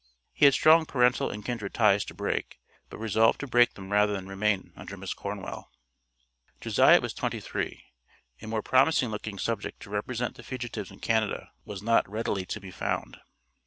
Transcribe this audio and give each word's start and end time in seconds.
He 0.33 0.45
had 0.45 0.55
strong 0.55 0.87
parental 0.87 1.29
and 1.29 1.45
kindred 1.45 1.75
ties 1.75 2.03
to 2.05 2.15
break, 2.15 2.59
but 2.89 2.97
resolved 2.97 3.39
to 3.41 3.45
break 3.45 3.75
them 3.75 3.91
rather 3.91 4.13
than 4.13 4.27
remain 4.27 4.73
under 4.75 4.97
Miss 4.97 5.13
Cornwell. 5.13 5.71
Josiah 6.59 6.99
was 7.01 7.13
twenty 7.13 7.39
three. 7.39 7.83
A 8.41 8.47
more 8.47 8.63
promising 8.63 9.09
looking 9.09 9.37
subject 9.37 9.79
to 9.81 9.91
represent 9.91 10.37
the 10.37 10.43
fugitives 10.43 10.89
in 10.89 11.01
Canada, 11.01 11.51
was 11.65 11.83
not 11.83 12.09
readily 12.09 12.47
to 12.47 12.59
be 12.59 12.71
found. 12.71 13.17